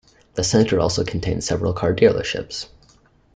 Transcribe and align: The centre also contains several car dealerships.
The 0.33 0.43
centre 0.43 0.79
also 0.79 1.03
contains 1.03 1.45
several 1.45 1.73
car 1.73 1.93
dealerships. 1.93 2.69